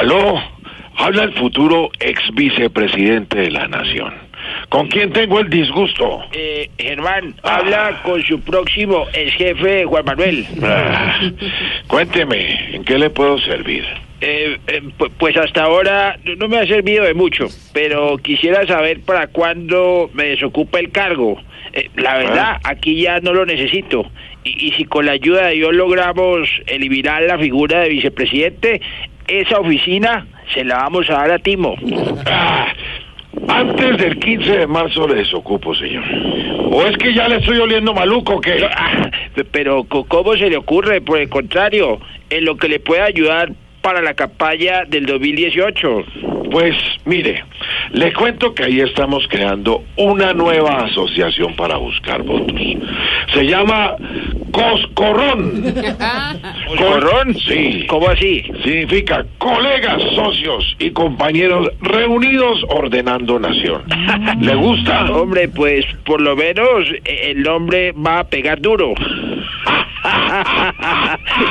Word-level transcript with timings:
Aló, 0.00 0.38
habla 0.96 1.22
el 1.24 1.32
futuro 1.32 1.90
ex 2.00 2.20
vicepresidente 2.34 3.38
de 3.38 3.50
la 3.50 3.66
nación. 3.66 4.12
¿Con 4.68 4.88
quién 4.88 5.10
tengo 5.10 5.40
el 5.40 5.48
disgusto? 5.48 6.20
Eh, 6.32 6.68
Germán, 6.78 7.34
habla 7.42 8.02
con 8.02 8.22
su 8.22 8.38
próximo 8.40 9.06
ex 9.14 9.32
jefe, 9.36 9.86
Juan 9.86 10.04
Manuel. 10.04 10.46
Ah, 10.62 11.18
cuénteme, 11.86 12.74
¿en 12.74 12.84
qué 12.84 12.98
le 12.98 13.08
puedo 13.08 13.38
servir? 13.38 13.84
Eh, 14.20 14.58
eh, 14.66 14.82
pu- 14.98 15.10
pues 15.18 15.34
hasta 15.38 15.62
ahora 15.64 16.18
no 16.36 16.46
me 16.46 16.58
ha 16.58 16.66
servido 16.66 17.04
de 17.04 17.14
mucho, 17.14 17.46
pero 17.72 18.18
quisiera 18.18 18.66
saber 18.66 19.00
para 19.00 19.28
cuándo 19.28 20.10
me 20.12 20.24
desocupa 20.24 20.78
el 20.78 20.90
cargo. 20.90 21.40
Eh, 21.72 21.88
la 21.96 22.18
verdad, 22.18 22.56
aquí 22.64 23.00
ya 23.00 23.20
no 23.20 23.32
lo 23.32 23.46
necesito. 23.46 24.10
Y, 24.44 24.68
y 24.68 24.72
si 24.72 24.84
con 24.84 25.06
la 25.06 25.12
ayuda 25.12 25.46
de 25.48 25.54
Dios 25.54 25.74
logramos 25.74 26.48
eliminar 26.66 27.22
la 27.22 27.38
figura 27.38 27.80
de 27.80 27.88
vicepresidente, 27.88 28.80
esa 29.28 29.60
oficina 29.60 30.26
se 30.52 30.64
la 30.64 30.76
vamos 30.76 31.08
a 31.10 31.14
dar 31.14 31.30
a 31.32 31.38
Timo. 31.38 31.76
Ah, 32.26 32.72
antes 33.48 33.98
del 33.98 34.18
15 34.18 34.58
de 34.58 34.66
marzo 34.66 35.06
le 35.08 35.16
desocupo, 35.16 35.74
señor. 35.74 36.04
¿O 36.70 36.82
es 36.82 36.96
que 36.98 37.14
ya 37.14 37.28
le 37.28 37.36
estoy 37.36 37.58
oliendo 37.58 37.94
maluco 37.94 38.40
que 38.40 38.64
Ah, 38.64 39.10
pero 39.50 39.84
¿cómo 39.84 40.34
se 40.34 40.50
le 40.50 40.56
ocurre? 40.56 41.00
Por 41.00 41.18
el 41.18 41.28
contrario, 41.28 42.00
en 42.30 42.44
lo 42.44 42.56
que 42.56 42.68
le 42.68 42.80
pueda 42.80 43.04
ayudar 43.04 43.52
para 43.86 44.02
la 44.02 44.14
campaña 44.14 44.84
del 44.84 45.06
2018. 45.06 46.04
Pues 46.50 46.74
mire, 47.04 47.44
le 47.92 48.12
cuento 48.12 48.52
que 48.54 48.64
ahí 48.64 48.80
estamos 48.80 49.26
creando 49.28 49.84
una 49.96 50.32
nueva 50.32 50.84
asociación 50.86 51.54
para 51.54 51.76
buscar 51.76 52.22
votos. 52.22 52.60
Se 53.32 53.44
llama 53.46 53.96
Coscorrón. 54.56 55.74
¿Corrón? 56.78 57.34
Sí. 57.46 57.84
¿Cómo 57.88 58.08
así? 58.08 58.42
Significa 58.64 59.26
colegas, 59.36 60.00
socios 60.14 60.74
y 60.78 60.90
compañeros 60.90 61.68
reunidos 61.82 62.64
ordenando 62.70 63.38
nación. 63.38 63.82
¿Le 64.40 64.54
gusta? 64.54 65.12
Hombre, 65.12 65.48
pues 65.48 65.84
por 66.06 66.22
lo 66.22 66.34
menos 66.34 66.88
eh, 67.04 67.32
el 67.32 67.42
nombre 67.42 67.92
va 67.92 68.20
a 68.20 68.24
pegar 68.24 68.60
duro. 68.60 68.94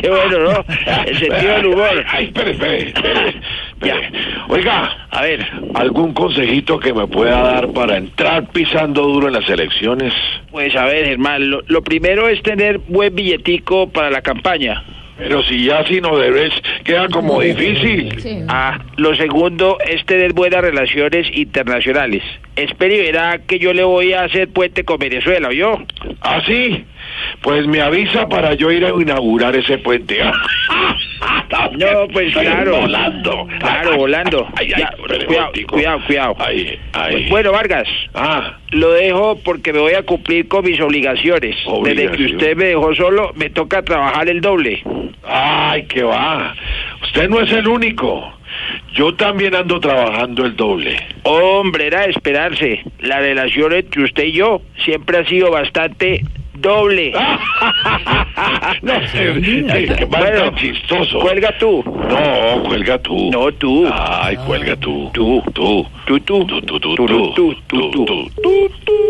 Qué 0.00 0.08
bueno, 0.08 0.38
¿no? 0.38 0.64
El 1.06 1.18
sentido 1.18 1.52
del 1.54 1.66
humor. 1.66 2.04
Ay, 2.08 2.08
ay, 2.08 2.24
espere, 2.24 2.50
espere, 2.52 2.88
espere, 2.88 3.28
espere. 3.28 4.10
Oiga, 4.48 5.06
A 5.10 5.22
ver, 5.22 5.46
¿algún 5.74 6.12
consejito 6.14 6.78
que 6.78 6.92
me 6.92 7.06
pueda 7.06 7.42
dar 7.42 7.68
para 7.68 7.96
entrar 7.96 8.46
pisando 8.48 9.02
duro 9.02 9.28
en 9.28 9.34
las 9.34 9.48
elecciones? 9.48 10.12
Pues 10.50 10.74
a 10.76 10.84
ver, 10.84 11.06
Germán, 11.06 11.50
lo, 11.50 11.62
lo 11.66 11.82
primero 11.82 12.28
es 12.28 12.42
tener 12.42 12.78
buen 12.78 13.14
billetico 13.14 13.88
para 13.90 14.10
la 14.10 14.22
campaña. 14.22 14.84
Pero 15.18 15.42
si 15.42 15.64
ya 15.64 15.84
si 15.84 16.00
no 16.00 16.16
debes, 16.16 16.52
queda 16.84 17.08
como 17.08 17.40
difícil. 17.40 18.14
Ah, 18.48 18.78
lo 18.96 19.16
segundo 19.16 19.76
es 19.84 20.04
tener 20.06 20.32
buenas 20.32 20.60
relaciones 20.60 21.26
internacionales. 21.36 22.22
Espere 22.54 22.96
y 22.96 23.00
verá 23.00 23.38
que 23.38 23.58
yo 23.58 23.72
le 23.72 23.82
voy 23.82 24.12
a 24.12 24.22
hacer 24.22 24.48
puente 24.48 24.84
con 24.84 24.98
Venezuela, 24.98 25.48
¿oyó? 25.48 25.78
¿Ah, 26.20 26.40
sí? 26.46 26.84
Pues 27.42 27.66
me 27.66 27.80
avisa 27.80 28.28
para 28.28 28.54
yo 28.54 28.70
ir 28.72 28.84
a 28.84 28.88
inaugurar 28.90 29.54
ese 29.56 29.78
puente. 29.78 30.18
No, 31.78 32.08
pues 32.12 32.32
claro. 32.32 32.80
Volando. 32.82 33.46
Claro, 33.58 33.96
volando. 33.96 34.48
Ay, 34.56 34.72
ay, 34.74 34.82
Ya, 34.82 34.90
cuidado, 35.26 35.52
cuidado, 35.68 36.00
cuidado. 36.06 36.36
Ay. 36.92 37.26
Bueno, 37.30 37.52
Vargas, 37.52 37.88
Ah, 38.14 38.58
lo 38.70 38.92
dejo 38.92 39.38
porque 39.44 39.72
me 39.72 39.78
voy 39.80 39.94
a 39.94 40.02
cumplir 40.02 40.48
con 40.48 40.64
mis 40.64 40.80
obligaciones. 40.80 41.56
Desde 41.84 42.10
que 42.12 42.24
usted 42.26 42.56
me 42.56 42.66
dejó 42.66 42.94
solo, 42.94 43.32
me 43.34 43.50
toca 43.50 43.82
trabajar 43.82 44.28
el 44.28 44.40
doble. 44.40 44.82
ay, 45.24 45.84
qué 45.88 46.02
va. 46.02 46.54
Usted 47.02 47.28
no 47.28 47.40
es 47.40 47.52
el 47.52 47.66
único. 47.68 48.32
Yo 48.92 49.14
también 49.14 49.54
ando 49.54 49.78
trabajando 49.78 50.44
el 50.44 50.56
doble. 50.56 50.98
Hombre, 51.22 51.86
era 51.86 52.02
de 52.02 52.10
esperarse. 52.10 52.82
La 53.00 53.20
relación 53.20 53.72
entre 53.72 54.02
usted 54.04 54.24
y 54.24 54.32
yo 54.32 54.62
siempre 54.84 55.18
ha 55.18 55.24
sido 55.26 55.50
bastante 55.50 56.22
doble. 56.60 57.12
no, 58.82 58.92
qué 59.12 60.06
Bueno, 60.08 60.44
tan 60.44 60.54
chistoso. 60.56 61.20
Cuelga 61.20 61.56
tú. 61.58 61.82
No, 61.84 62.62
cuelga 62.64 62.98
tú. 62.98 63.30
No, 63.30 63.52
tú. 63.52 63.88
Ay, 63.92 64.36
cuelga 64.46 64.76
tú. 64.76 65.10
Tú. 65.12 65.42
Tú. 65.52 65.86
Tú, 66.06 66.20
tú. 66.20 66.46
Tú, 66.46 66.60
tú, 66.62 66.80
tú, 66.80 66.94
Tú, 66.96 67.06
tú. 67.06 67.32
tú, 67.34 67.54
tú, 67.66 67.90
tú. 67.90 68.04
Tú, 68.06 68.70
tú. 68.84 69.07